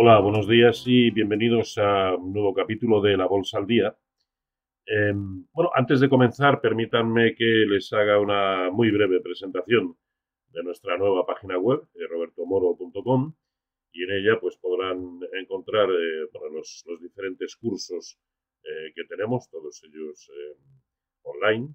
Hola, 0.00 0.20
buenos 0.20 0.46
días 0.46 0.84
y 0.86 1.10
bienvenidos 1.10 1.76
a 1.76 2.14
un 2.14 2.32
nuevo 2.32 2.54
capítulo 2.54 3.00
de 3.00 3.16
La 3.16 3.26
Bolsa 3.26 3.58
al 3.58 3.66
Día. 3.66 3.98
Em, 4.86 5.44
bueno, 5.52 5.72
antes 5.74 5.98
de 5.98 6.08
comenzar, 6.08 6.60
permítanme 6.60 7.34
que 7.34 7.66
les 7.68 7.92
haga 7.92 8.20
una 8.20 8.70
muy 8.70 8.92
breve 8.92 9.20
presentación 9.20 9.98
de 10.50 10.62
nuestra 10.62 10.96
nueva 10.96 11.26
página 11.26 11.58
web, 11.58 11.80
eh, 11.96 12.06
robertomoro.com, 12.08 13.34
y 13.90 14.04
en 14.04 14.10
ella 14.12 14.38
pues 14.40 14.56
podrán 14.58 15.18
encontrar 15.32 15.90
eh, 15.90 16.28
los, 16.52 16.84
diferentes 17.00 17.56
cursos 17.56 18.20
eh, 18.62 18.92
que 18.94 19.02
tenemos, 19.06 19.50
todos 19.50 19.82
ellos 19.82 20.30
em, 20.30 20.62
online, 21.22 21.74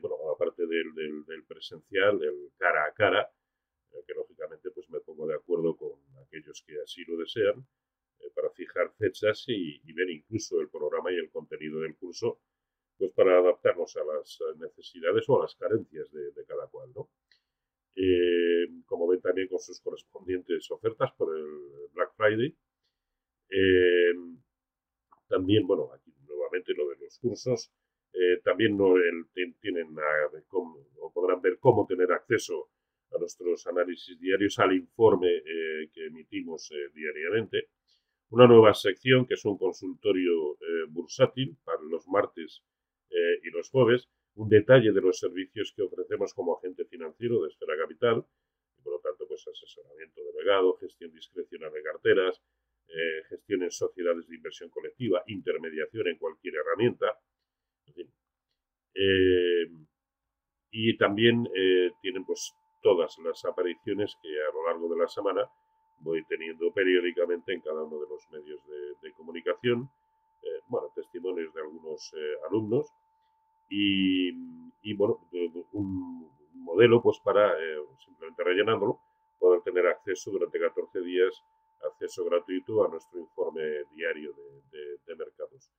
bueno, 0.00 0.16
aparte 0.34 0.66
del, 0.66 0.94
del, 1.26 1.44
presencial, 1.46 2.18
del 2.18 2.50
cara 2.56 2.86
a 2.86 2.94
cara, 2.94 3.30
que 4.04 4.14
lógicamente 4.14 4.70
pues 4.70 4.88
me 4.90 5.00
pongo 5.00 5.26
de 5.26 5.34
acuerdo 5.34 5.76
con 5.76 6.00
aquellos 6.24 6.62
que 6.66 6.80
así 6.80 7.04
lo 7.04 7.16
desean, 7.16 7.66
eh, 8.20 8.30
para 8.34 8.50
fijar 8.50 8.92
fechas 8.96 9.44
y, 9.48 9.92
ver 9.92 10.10
incluso 10.10 10.60
el 10.60 10.68
programa 10.68 11.12
y 11.12 11.16
el 11.16 11.30
contenido 11.30 11.80
del 11.80 11.96
curso, 11.96 12.40
pues 12.98 13.12
para 13.12 13.38
adaptarnos 13.38 13.96
a 13.96 14.04
las 14.04 14.38
necesidades 14.58 15.28
o 15.28 15.38
a 15.38 15.42
las 15.42 15.54
carencias 15.54 16.10
de, 16.12 16.44
cada 16.46 16.66
cual, 16.68 16.92
¿no? 16.94 17.10
Eh, 17.94 18.68
como 18.86 19.08
ven 19.08 19.20
también 19.20 19.48
con 19.48 19.58
sus 19.58 19.80
correspondientes 19.80 20.70
ofertas 20.70 21.12
por 21.16 21.36
el 21.36 21.46
Black 21.92 22.12
Friday. 22.14 22.54
Eh, 23.50 24.12
también, 25.28 25.66
bueno, 25.66 25.92
aquí 25.92 26.12
nuevamente 26.26 26.74
lo 26.74 26.88
de 26.90 26.96
los 26.96 27.18
cursos, 27.18 27.72
también 28.44 28.76
no, 28.78 28.94
tienen 29.60 29.94
o 31.00 31.12
podrán 31.12 31.42
ver 31.42 31.58
cómo 31.58 31.86
tener 31.86 32.10
acceso 32.12 32.70
a 33.12 33.18
nuestros 33.18 33.66
análisis 33.66 34.18
diarios, 34.18 34.58
al 34.58 34.74
informe 34.74 35.28
eh, 35.36 35.88
que 35.92 36.06
emitimos 36.06 36.70
eh, 36.72 36.90
diariamente. 36.94 37.68
Una 38.30 38.46
nueva 38.46 38.74
sección 38.74 39.26
que 39.26 39.34
es 39.34 39.44
un 39.44 39.56
consultorio 39.56 40.54
eh, 40.54 40.86
bursátil 40.88 41.56
para 41.64 41.80
los 41.82 42.06
martes 42.08 42.62
y 43.08 43.50
los 43.50 43.70
jueves. 43.70 44.08
Un 44.34 44.48
detalle 44.48 44.92
de 44.92 45.00
los 45.00 45.18
servicios 45.18 45.72
que 45.74 45.82
ofrecemos 45.82 46.34
como 46.34 46.58
agente 46.58 46.84
financiero 46.84 47.40
de 47.40 47.48
Esfera 47.48 47.74
Capital. 47.78 48.26
Y 48.76 48.82
por 48.82 48.94
lo 48.94 49.00
tanto, 49.00 49.26
pues 49.28 49.46
asesoramiento 49.46 50.20
delegado, 50.24 50.76
gestión 50.76 51.12
discrecional 51.12 51.72
de 51.72 51.82
carteras, 51.82 52.42
gestión 53.28 53.62
en 53.62 53.70
sociedades 53.70 54.26
de 54.28 54.36
inversión 54.36 54.68
colectiva, 54.70 55.22
intermediación 55.28 56.08
en 56.08 56.18
cualquier 56.18 56.56
herramienta. 56.56 57.18
y 60.70 60.96
también 60.98 61.48
tienen 62.02 62.24
pues 62.26 62.52
todas 62.86 63.18
las 63.18 63.44
apariciones 63.44 64.16
que 64.22 64.28
a 64.28 64.54
lo 64.54 64.64
largo 64.64 64.88
de 64.88 64.96
la 64.96 65.08
semana 65.08 65.50
voy 65.98 66.24
teniendo 66.26 66.72
periódicamente 66.72 67.52
en 67.52 67.60
cada 67.60 67.82
uno 67.82 67.98
de 67.98 68.06
los 68.08 68.30
medios 68.30 68.60
de, 69.02 69.12
comunicación, 69.14 69.90
eh, 70.42 70.60
bueno, 70.68 70.92
testimonios 70.94 71.52
de 71.52 71.62
algunos 71.62 72.12
eh, 72.14 72.36
alumnos 72.48 72.86
y, 73.68 74.30
bueno, 74.94 75.18
un 75.72 76.30
modelo 76.54 77.02
pues 77.02 77.18
para, 77.24 77.58
eh, 77.60 77.76
simplemente 78.04 78.44
rellenándolo, 78.44 79.00
poder 79.40 79.62
tener 79.62 79.88
acceso 79.88 80.30
durante 80.30 80.60
14 80.60 81.00
días, 81.00 81.42
acceso 81.90 82.24
gratuito 82.24 82.84
a 82.84 82.88
nuestro 82.88 83.18
informe 83.18 83.62
diario 83.96 84.32
de, 84.70 85.16
mercados. 85.16 85.72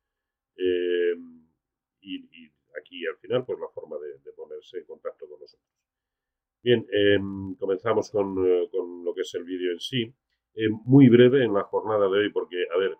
Y, 2.01 2.51
aquí 2.81 3.07
al 3.07 3.17
final, 3.19 3.45
pues 3.45 3.59
la 3.59 3.69
forma 3.69 3.95
de 3.97 4.33
ponerse 4.33 4.79
en 4.79 4.85
contacto 4.85 5.25
con 5.25 5.39
nosotros. 5.39 5.86
Bien, 6.63 6.85
em, 6.91 7.55
comenzamos 7.55 8.11
con, 8.11 8.35
eh, 8.45 8.67
con, 8.71 9.03
lo 9.03 9.13
que 9.13 9.21
es 9.21 9.33
el 9.35 9.43
vídeo 9.43 9.71
en 9.71 9.79
sí. 9.79 10.03
Eh, 10.55 10.69
muy 10.85 11.07
breve 11.09 11.43
en 11.43 11.53
la 11.53 11.63
jornada 11.63 12.09
de 12.09 12.19
hoy 12.19 12.31
porque, 12.31 12.57
a 12.73 12.77
ver, 12.77 12.91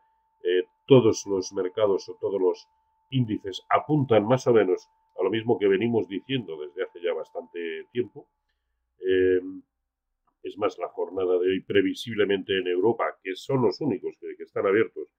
eh, 0.44 0.64
todos 0.86 1.26
los 1.26 1.52
mercados 1.54 2.08
o 2.10 2.18
todos 2.22 2.40
los 2.40 2.68
índices 3.10 3.64
apuntan 3.70 4.26
más 4.26 4.46
o 4.48 4.54
menos 4.54 4.88
a 5.20 5.24
lo 5.24 5.30
mismo 5.30 5.58
que 5.58 5.68
venimos 5.68 6.08
diciendo 6.08 6.58
desde 6.60 6.84
hace 6.84 7.02
ya 7.02 7.14
bastante 7.14 7.88
tiempo. 7.92 8.30
Em, 9.00 9.64
es 10.44 10.58
más, 10.58 10.78
la 10.78 10.90
jornada 10.90 11.34
de 11.40 11.50
hoy 11.50 11.62
previsiblemente 11.62 12.58
en 12.58 12.68
Europa, 12.68 13.18
que 13.24 13.36
son 13.36 13.64
los 13.64 13.82
únicos 13.82 14.16
que, 14.20 14.36
que 14.38 14.44
están 14.44 14.66
abiertos, 14.68 15.10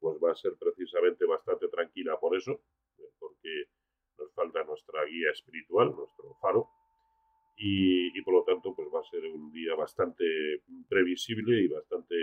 pues 0.00 0.18
va 0.18 0.32
a 0.32 0.34
ser 0.34 0.52
precisamente 0.58 1.24
bastante 1.26 1.68
tranquila 1.68 2.18
por 2.18 2.36
eso, 2.36 2.60
porque 3.20 3.66
nos 4.18 4.32
falta 4.34 4.64
nuestra 4.64 5.04
guía 5.04 5.30
espiritual, 5.30 5.94
nuestro 5.94 6.34
faro, 6.40 6.68
y, 7.64 8.20
por 8.22 8.34
lo 8.34 8.42
tanto 8.42 8.74
pues 8.74 8.88
va 8.92 9.00
a 9.00 9.04
ser 9.04 9.24
un 9.26 9.52
día 9.52 9.76
bastante 9.76 10.24
previsible 10.88 11.62
y 11.62 11.68
bastante 11.68 12.14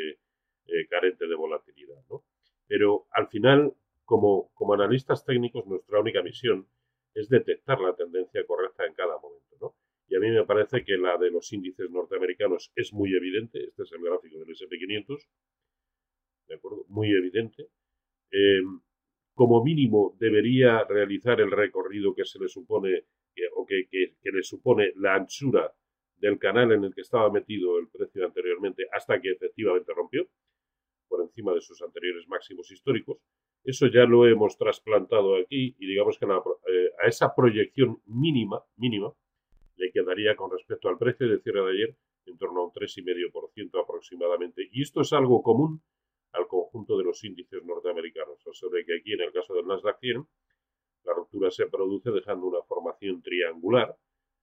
eh, 0.68 0.88
carente 0.90 1.28
de 1.28 1.36
volatilidad. 1.36 2.04
¿no? 2.10 2.26
Pero 2.68 3.08
al 3.12 3.28
final, 3.28 3.74
como, 4.04 4.52
como 4.54 4.74
analistas 4.74 5.24
técnicos, 5.24 5.66
nuestra 5.66 6.00
única 6.00 6.22
misión 6.22 6.68
es 7.14 7.30
detectar 7.30 7.80
la 7.80 7.96
tendencia 7.96 8.46
correcta 8.46 8.86
en 8.86 8.94
cada 8.94 9.18
momento. 9.18 9.56
¿no? 9.62 9.76
Y 10.10 10.16
a 10.16 10.20
mí 10.20 10.30
me 10.30 10.46
parece 10.46 10.84
que 10.84 10.98
la 10.98 11.18
de 11.18 11.32
los 11.32 11.52
índices 11.54 11.90
norteamericanos 11.90 12.74
es 12.76 12.92
muy 12.92 13.16
evidente. 13.16 13.64
Este 13.64 13.84
es 13.84 13.92
el 13.94 14.02
gráfico 14.02 14.40
del 14.40 14.50
SP500. 14.50 15.26
¿De 16.48 16.56
acuerdo? 16.56 16.84
Muy 16.90 17.12
evidente. 17.12 17.70
Eh, 18.32 18.62
como 19.34 19.64
mínimo 19.64 20.18
debería 20.20 20.84
realizar 20.84 21.40
el 21.40 21.52
recorrido 21.52 22.14
que 22.14 22.26
se 22.26 22.40
le 22.40 22.50
supone 22.50 23.06
o 23.56 23.66
que, 23.66 23.88
le 24.24 24.44
supone 24.44 24.92
la 24.96 25.16
anchura 25.16 25.74
del 26.18 26.38
canal 26.38 26.72
en 26.72 26.84
el 26.84 26.94
que 26.94 27.02
estaba 27.02 27.32
metido 27.32 27.78
el 27.80 27.88
precio 27.88 28.26
anteriormente 28.26 28.88
hasta 28.92 29.20
que 29.22 29.32
efectivamente 29.32 29.94
rompió 29.96 30.28
por 31.08 31.22
encima 31.22 31.54
de 31.54 31.62
sus 31.62 31.82
anteriores 31.82 32.28
máximos 32.28 32.72
históricos. 32.72 33.20
Eso 33.64 33.88
ya 33.88 34.06
lo 34.06 34.28
hemos 34.28 34.58
trasplantado 34.58 35.36
aquí 35.36 35.76
y 35.80 35.88
digamos 35.88 36.18
que 36.18 36.26
eh, 36.26 36.92
a 37.04 37.08
esa 37.08 37.34
proyección 37.36 38.02
mínima, 38.06 38.64
mínima 38.78 39.14
le 39.76 39.92
quedaría 39.92 40.36
con 40.36 40.52
respecto 40.52 40.90
al 40.90 40.98
precio 40.98 41.28
de 41.28 41.40
cierre 41.40 41.62
de 41.62 41.72
ayer 41.72 41.96
en 42.26 42.38
torno 42.38 42.62
a 42.62 42.66
un 42.66 42.72
3,5% 42.72 43.82
aproximadamente. 43.82 44.68
Y 44.72 44.84
esto 44.84 45.02
es 45.02 45.14
algo 45.14 45.42
común 45.42 45.82
al 46.34 46.48
conjunto 46.48 46.98
de 46.98 47.04
los 47.04 47.24
índices 47.24 47.64
norteamericanos. 47.64 48.40
Sobre 48.54 48.86
que 48.86 48.98
aquí 48.98 49.14
en 49.14 49.22
el 49.22 49.32
caso 49.32 49.54
del 49.54 49.66
Nasdaq 49.68 50.00
100 50.00 50.28
la 51.04 51.14
ruptura 51.14 51.52
se 51.52 51.68
produce 51.68 52.12
dejando 52.12 52.48
una 52.48 52.62
formación 52.64 53.22
triangular 53.22 53.96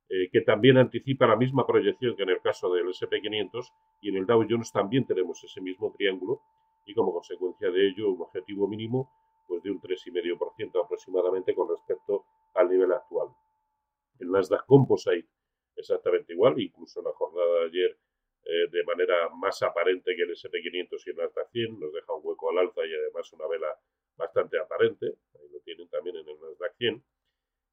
eh, 0.08 0.28
que 0.30 0.40
también 0.42 0.76
anticipa 0.78 1.26
la 1.26 1.36
misma 1.36 1.66
proyección 1.66 2.16
que 2.16 2.22
en 2.22 2.30
el 2.30 2.40
caso 2.40 2.72
del 2.72 2.86
SP500 2.86 3.72
y 4.00 4.10
en 4.10 4.16
el 4.16 4.26
Dow 4.26 4.46
Jones 4.48 4.70
también 4.72 5.06
tenemos 5.06 5.42
ese 5.42 5.60
mismo 5.60 5.92
triángulo 5.96 6.42
y 6.84 6.94
como 6.94 7.12
consecuencia 7.12 7.70
de 7.70 7.88
ello 7.88 8.12
un 8.12 8.22
objetivo 8.22 8.68
mínimo 8.68 9.10
pues 9.46 9.62
de 9.62 9.70
un 9.70 9.80
3,5% 9.80 10.84
aproximadamente 10.84 11.54
con 11.54 11.68
respecto 11.68 12.24
al 12.54 12.68
nivel 12.68 12.92
actual. 12.92 13.28
El 14.18 14.30
Nasdaq 14.30 14.64
Composite 14.66 15.28
exactamente 15.76 16.32
igual, 16.32 16.58
incluso 16.60 17.00
en 17.00 17.06
la 17.06 17.12
jornada 17.12 17.60
de 17.60 17.66
ayer 17.66 17.98
eh, 18.44 18.70
de 18.70 18.84
manera 18.84 19.28
más 19.30 19.62
aparente 19.62 20.14
que 20.16 20.22
el 20.22 20.30
SP500 20.30 21.02
y 21.06 21.10
el 21.10 21.16
Nasdaq 21.16 21.50
100, 21.50 21.80
nos 21.80 21.92
deja 21.92 22.14
un 22.14 22.20
hueco 22.24 22.50
al 22.50 22.58
alza 22.58 22.86
y 22.86 22.94
además 22.94 23.32
una 23.32 23.46
vela 23.48 23.76
bastante 24.16 24.58
aparente, 24.58 25.06
ahí 25.06 25.48
lo 25.52 25.60
tienen 25.60 25.88
también 25.88 26.16
en 26.16 26.28
el 26.28 26.35
100. 26.78 27.02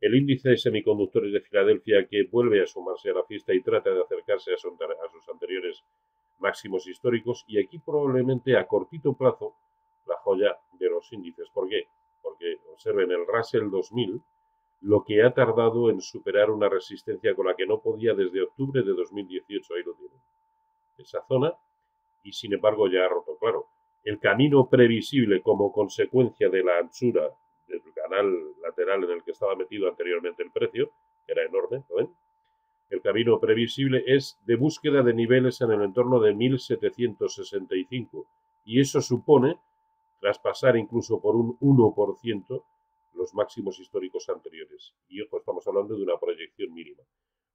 El 0.01 0.15
índice 0.15 0.49
de 0.49 0.57
semiconductores 0.57 1.31
de 1.31 1.41
Filadelfia 1.41 2.07
que 2.09 2.23
vuelve 2.29 2.61
a 2.61 2.67
sumarse 2.67 3.09
a 3.09 3.13
la 3.13 3.23
fiesta 3.23 3.53
y 3.53 3.61
trata 3.61 3.89
de 3.89 4.01
acercarse 4.01 4.53
a, 4.53 4.57
sus 4.57 5.29
anteriores 5.29 5.83
máximos 6.39 6.87
históricos 6.87 7.45
y 7.47 7.63
aquí 7.63 7.79
probablemente 7.79 8.57
a 8.57 8.67
cortito 8.67 9.13
plazo 9.13 9.55
la 10.07 10.17
joya 10.17 10.57
de 10.79 10.89
los 10.89 11.11
índices. 11.13 11.49
¿Por 11.53 11.69
qué? 11.69 11.87
Porque 12.21 12.57
observen 12.71 13.11
el 13.11 13.25
Russell 13.25 13.69
2000 13.69 14.21
lo 14.81 15.05
que 15.05 15.23
ha 15.23 15.33
tardado 15.33 15.89
en 15.89 16.01
superar 16.01 16.51
una 16.51 16.67
resistencia 16.67 17.33
con 17.35 17.47
la 17.47 17.55
que 17.55 17.65
no 17.65 17.81
podía 17.81 18.13
desde 18.13 18.41
octubre 18.41 18.83
de 18.83 18.91
2018, 18.91 19.73
ahí 19.75 19.83
lo 19.83 19.93
tienen. 19.93 20.19
Esa 20.97 21.25
zona 21.25 21.53
y 22.23 22.33
sin 22.33 22.53
embargo 22.53 22.89
ya 22.89 23.05
ha 23.05 23.09
roto, 23.09 23.37
claro 23.39 23.67
el 24.03 24.19
camino 24.19 24.67
previsible 24.69 25.41
como 25.41 25.71
consecuencia 25.71 26.49
de 26.49 26.63
la 26.63 26.79
anchura 26.79 27.29
del 27.67 27.81
canal 27.95 28.27
lateral 28.73 29.03
en 29.03 29.11
el 29.11 29.23
que 29.23 29.31
estaba 29.31 29.55
metido 29.55 29.87
anteriormente 29.87 30.43
el 30.43 30.51
precio, 30.51 30.91
que 31.25 31.33
era 31.33 31.43
enorme? 31.43 31.83
El 32.89 33.01
camino 33.01 33.39
previsible 33.39 34.03
es 34.05 34.37
de 34.45 34.55
búsqueda 34.55 35.01
de 35.01 35.13
niveles 35.13 35.61
en 35.61 35.71
el 35.71 35.81
entorno 35.81 36.19
de 36.19 36.33
1765 36.33 38.27
y 38.65 38.79
eso 38.79 39.01
supone 39.01 39.59
traspasar 40.19 40.77
incluso 40.77 41.21
por 41.21 41.35
un 41.35 41.57
1% 41.59 42.63
los 43.15 43.33
máximos 43.33 43.79
históricos 43.79 44.29
anteriores. 44.29 44.93
Y 45.07 45.21
ojo, 45.21 45.37
estamos 45.37 45.67
hablando 45.67 45.95
de 45.95 46.03
una 46.03 46.19
proyección 46.19 46.73
mínima. 46.73 47.03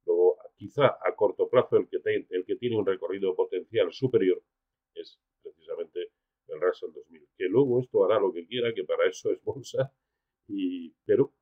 Luego, 0.05 0.37
quizá 0.55 0.87
a 0.87 1.15
corto 1.15 1.49
plazo, 1.49 1.77
el 1.77 1.87
que, 1.87 1.99
el 2.29 2.45
que 2.45 2.55
tiene 2.55 2.77
un 2.77 2.85
recorrido 2.85 3.35
potencial 3.35 3.91
superior 3.91 4.41
es 4.93 5.19
precisamente 5.41 6.11
el 6.47 6.61
Russell 6.61 6.91
2000. 6.93 7.27
Que 7.37 7.45
luego 7.45 7.79
esto 7.79 8.05
hará 8.05 8.19
lo 8.19 8.31
que 8.31 8.45
quiera, 8.45 8.73
que 8.73 8.83
para 8.83 9.07
eso 9.07 9.31
es 9.31 9.43
bolsa, 9.43 9.91
y, 10.49 10.93
pero 11.05 11.33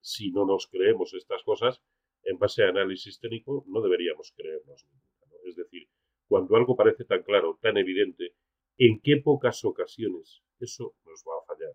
si 0.00 0.30
no 0.30 0.44
nos 0.44 0.66
creemos 0.66 1.14
estas 1.14 1.42
cosas, 1.42 1.80
en 2.24 2.38
base 2.38 2.64
a 2.64 2.68
análisis 2.68 3.18
técnico, 3.20 3.64
no 3.68 3.80
deberíamos 3.80 4.32
creernos 4.36 4.84
ninguna. 4.84 5.38
Es 5.44 5.56
decir, 5.56 5.88
cuando 6.28 6.56
algo 6.56 6.76
parece 6.76 7.04
tan 7.04 7.22
claro, 7.22 7.58
tan 7.60 7.76
evidente, 7.76 8.34
en 8.78 9.00
qué 9.00 9.18
pocas 9.18 9.64
ocasiones 9.64 10.42
eso 10.60 10.94
nos 11.04 11.22
va 11.26 11.38
a 11.40 11.46
fallar. 11.46 11.74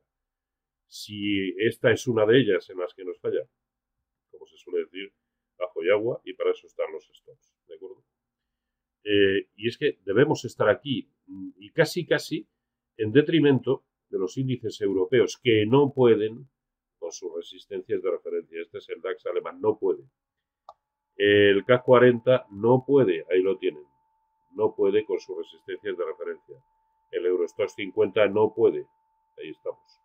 Si 0.88 1.56
esta 1.60 1.92
es 1.92 2.08
una 2.08 2.26
de 2.26 2.40
ellas 2.40 2.70
en 2.70 2.80
las 2.80 2.94
que 2.94 3.06
nos 3.06 3.20
falla, 3.20 3.48
como 4.32 4.46
se 4.48 4.58
suele 4.58 4.86
decir, 4.86 5.14
bajo 5.58 5.84
y 5.84 5.90
agua, 5.90 6.22
y 6.26 6.34
para 6.34 6.52
eso 6.52 6.68
están 6.68 6.92
los 6.92 7.06
stops, 7.14 7.54
¿de 7.68 7.76
acuerdo? 7.76 8.04
Eh, 9.04 9.50
y 9.56 9.68
es 9.68 9.78
que 9.78 10.00
debemos 10.04 10.46
estar 10.46 10.68
aquí 10.70 11.10
y 11.58 11.72
casi, 11.72 12.06
casi 12.06 12.48
en 12.98 13.12
detrimento 13.12 13.86
de 14.10 14.20
los 14.20 14.38
índices 14.38 14.80
europeos 14.82 15.40
que 15.42 15.66
no 15.66 15.92
pueden 15.92 16.48
con 16.98 17.12
sus 17.12 17.34
resistencias 17.36 18.02
de 18.02 18.12
referencia. 18.12 18.62
Este 18.62 18.80
es 18.80 18.90
el 18.90 19.02
DAX 19.02 19.26
alemán, 19.26 19.60
no 19.62 19.78
puede. 19.78 20.04
El 21.16 21.66
CAC 21.66 21.84
40 21.84 22.48
no 22.52 22.84
puede, 22.86 23.26
ahí 23.30 23.42
lo 23.42 23.58
tienen, 23.58 23.86
no 24.52 24.74
puede 24.74 25.06
con 25.06 25.20
sus 25.20 25.38
resistencias 25.38 25.98
de 25.98 26.06
referencia. 26.06 26.56
El 27.12 27.26
Eurostox 27.26 27.74
50 27.74 28.28
no 28.28 28.54
puede, 28.54 28.88
ahí 29.38 29.50
estamos. 29.50 30.00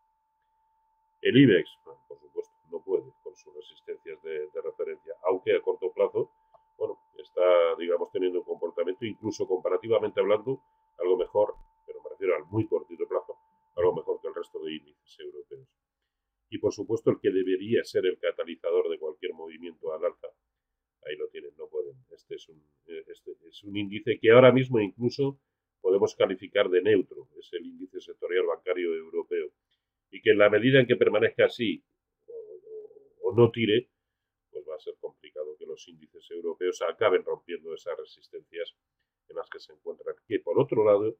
El 1.22 1.36
IBEX, 1.36 1.70
por 1.84 2.18
supuesto, 2.18 2.54
no 2.70 2.80
puede 2.82 3.04
con 3.22 3.34
sus 3.36 3.54
resistencias 3.54 4.20
de, 4.22 4.48
de 4.50 4.62
referencia, 4.62 5.14
aunque 5.28 5.56
a 5.56 5.62
corto 5.62 5.92
plazo, 5.92 6.30
bueno, 6.76 6.98
está, 7.18 7.76
digamos, 7.78 8.10
teniendo 8.10 8.40
un 8.40 8.44
comportamiento, 8.44 9.04
incluso 9.04 9.46
comparativamente 9.46 10.20
hablando, 10.20 10.60
algo 10.98 11.16
mejor, 11.16 11.54
pero 11.86 12.02
me 12.02 12.10
refiero 12.10 12.36
al 12.36 12.44
muy 12.46 12.66
cortito 12.66 13.06
plazo, 13.06 13.36
algo 13.76 13.94
mejor 13.94 14.20
que 14.20 14.28
el 14.28 14.34
resto 14.34 14.58
de 14.60 14.74
índices 14.74 15.20
europeos. 15.20 15.68
Y 16.50 16.58
por 16.58 16.63
supuesto, 16.74 17.10
el 17.10 17.20
que 17.20 17.30
debería 17.30 17.82
ser 17.84 18.04
el 18.06 18.18
catalizador 18.18 18.90
de 18.90 18.98
cualquier 18.98 19.32
movimiento 19.32 19.92
al 19.92 20.04
alza, 20.04 20.28
ahí 21.06 21.16
lo 21.16 21.28
tienen, 21.28 21.52
no 21.56 21.68
pueden. 21.68 21.96
Este 22.10 22.34
es 22.34 22.48
un, 22.48 22.62
este 22.86 23.32
es 23.48 23.64
un 23.64 23.76
índice 23.76 24.18
que 24.20 24.30
ahora 24.30 24.52
mismo 24.52 24.80
incluso 24.80 25.38
podemos 25.80 26.14
calificar 26.14 26.68
de 26.68 26.82
neutro, 26.82 27.28
es 27.38 27.52
el 27.52 27.66
índice 27.66 28.00
sectorial 28.00 28.46
bancario 28.46 28.94
europeo. 28.94 29.50
Y 30.10 30.20
que 30.20 30.30
en 30.30 30.38
la 30.38 30.50
medida 30.50 30.80
en 30.80 30.86
que 30.86 30.96
permanezca 30.96 31.46
así 31.46 31.82
o, 32.26 33.28
o 33.28 33.34
no 33.34 33.50
tire, 33.50 33.88
pues 34.50 34.64
va 34.68 34.76
a 34.76 34.78
ser 34.78 34.94
complicado 35.00 35.56
que 35.58 35.66
los 35.66 35.86
índices 35.88 36.30
europeos 36.30 36.82
acaben 36.82 37.24
rompiendo 37.24 37.74
esas 37.74 37.98
resistencias 37.98 38.74
en 39.28 39.36
las 39.36 39.48
que 39.50 39.58
se 39.58 39.72
encuentran. 39.72 40.14
Que 40.26 40.40
por 40.40 40.58
otro 40.60 40.84
lado, 40.84 41.16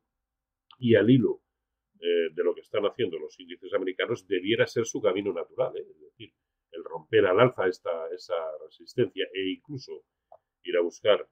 y 0.79 0.95
al 0.95 1.11
hilo 1.11 1.44
eh, 2.07 2.29
de 2.35 2.45
lo 2.45 2.55
que 2.55 2.61
están 2.61 2.85
haciendo 2.85 3.19
los 3.19 3.41
índices 3.41 3.73
americanos, 3.73 4.29
debiera 4.29 4.67
ser 4.67 4.85
su 4.85 5.01
camino 5.01 5.33
natural, 5.33 5.75
¿eh? 5.75 5.87
es 5.89 6.01
decir, 6.01 6.35
el 6.73 6.85
romper 6.85 7.25
al 7.25 7.41
alza 7.41 7.67
esta, 7.67 8.11
esa 8.11 8.35
resistencia 8.63 9.27
e 9.33 9.53
incluso 9.53 10.05
ir 10.65 10.77
a 10.77 10.83
buscar 10.83 11.27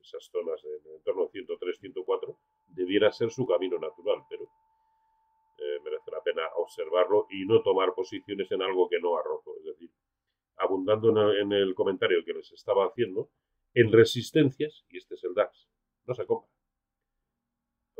esas 0.00 0.24
zonas 0.32 0.64
en 0.64 0.88
el 0.88 0.96
entorno 0.96 1.28
103, 1.28 1.78
104, 1.80 2.38
debiera 2.68 3.12
ser 3.12 3.30
su 3.30 3.46
camino 3.46 3.78
natural, 3.78 4.22
pero 4.30 4.44
eh, 5.58 5.80
merece 5.84 6.10
la 6.10 6.22
pena 6.22 6.48
observarlo 6.56 7.26
y 7.28 7.44
no 7.44 7.62
tomar 7.62 7.92
posiciones 7.92 8.50
en 8.52 8.62
algo 8.62 8.88
que 8.88 8.98
no 8.98 9.18
arrojo. 9.18 9.58
Es 9.58 9.64
decir, 9.64 9.90
abundando 10.56 11.10
en 11.34 11.52
el, 11.52 11.74
comentario 11.74 12.24
que 12.24 12.32
les 12.32 12.50
estaba 12.52 12.86
haciendo, 12.86 13.28
en 13.74 13.92
resistencias, 13.92 14.86
y 14.88 14.96
este 14.96 15.16
es 15.16 15.24
el 15.24 15.34
DAX, 15.34 15.68
no 16.06 16.14
se 16.14 16.24
compra. 16.24 16.55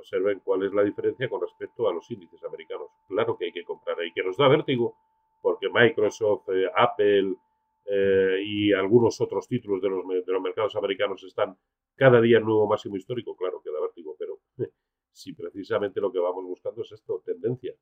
Observen 0.07 0.39
cuál 0.39 0.63
es 0.63 0.73
la 0.73 0.85
diferencia 0.85 1.29
con 1.29 1.41
respecto 1.41 1.89
a 1.89 1.93
los 1.93 2.09
índices 2.13 2.41
americanos. 2.45 2.91
Claro 3.09 3.37
que 3.37 3.47
hay 3.47 3.53
que 3.53 3.65
comprar 3.65 3.99
ahí, 3.99 4.13
que 4.13 4.23
nos 4.23 4.37
da 4.37 4.47
vértigo, 4.47 4.95
porque 5.43 5.69
Microsoft, 5.69 6.49
eh, 6.51 6.71
Apple 6.77 7.35
eh, 7.87 8.41
y 8.45 8.73
algunos 8.73 9.21
otros 9.21 9.49
títulos 9.49 9.83
de 9.83 9.89
los, 9.89 10.07
de 10.07 10.33
los 10.33 10.41
mercados 10.41 10.77
americanos 10.77 11.25
están 11.25 11.59
cada 11.97 12.21
día 12.21 12.39
en 12.39 12.45
nuevo 12.45 12.69
máximo 12.69 12.97
histórico. 12.97 13.35
Claro 13.35 13.61
que 13.61 13.73
da 13.73 13.81
vértigo, 13.81 14.15
pero 14.17 14.39
si 15.11 15.33
precisamente 15.33 16.01
lo 16.01 16.13
que 16.13 16.21
vamos 16.21 16.45
buscando 16.45 16.83
es 16.83 16.93
esto, 16.93 17.21
tendencia, 17.25 17.75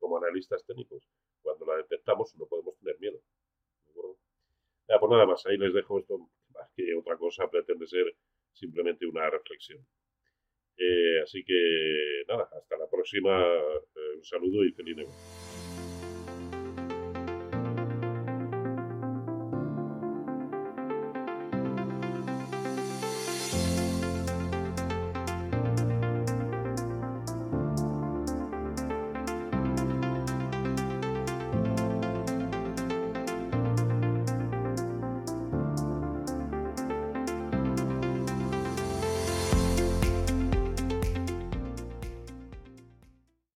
como 0.00 0.16
analistas 0.16 0.66
técnicos. 0.66 1.08
Cuando 1.42 1.64
la 1.64 1.76
detectamos 1.76 2.34
no 2.40 2.46
podemos 2.46 2.76
tener 2.78 2.98
miedo. 2.98 3.20
pues 4.88 5.10
nada 5.10 5.26
más, 5.26 5.46
ahí 5.46 5.56
les 5.58 5.72
dejo 5.72 6.00
esto, 6.00 6.18
más 6.18 6.68
que 6.74 6.92
otra 6.96 7.16
cosa, 7.16 7.48
pretende 7.48 7.86
ser 7.86 8.16
simplemente 8.52 9.06
una 9.06 9.30
reflexión. 9.30 9.86
Eh, 10.76 11.20
así 11.22 11.44
que 11.44 12.22
nada, 12.28 12.48
hasta 12.56 12.76
la 12.76 12.88
próxima. 12.90 13.30
Eh, 13.40 14.16
un 14.16 14.24
saludo 14.24 14.64
y 14.64 14.72
feliz 14.72 14.96
negocio. 14.96 15.61